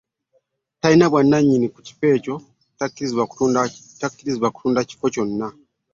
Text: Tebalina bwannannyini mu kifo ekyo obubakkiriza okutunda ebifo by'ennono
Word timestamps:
Tebalina 0.79 1.05
bwannannyini 1.11 1.65
mu 1.73 1.79
kifo 1.87 2.05
ekyo 2.15 2.35
obubakkiriza 2.83 4.41
okutunda 4.45 4.81
ebifo 4.83 5.05
by'ennono 5.13 5.47